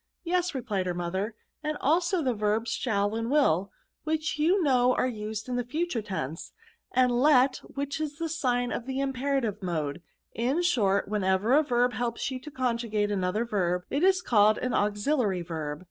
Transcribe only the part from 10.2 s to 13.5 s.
in short, whenever a verb helps you to conjugate an other